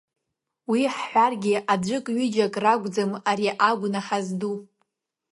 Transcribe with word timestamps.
Уи 0.69 0.81
ҳҳәаргьы, 0.93 1.55
аӡәык 1.73 2.05
ҩыџьак 2.15 2.55
ракәӡам 2.63 3.11
ари 3.29 3.47
агәнаҳа 3.69 4.19
зду. 4.25 4.55